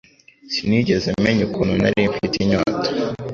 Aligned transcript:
Sinigeze 0.53 1.07
menya 1.23 1.43
ukuntu 1.47 1.73
nari 1.81 2.01
mfite 2.11 2.35
inyota 2.43 2.89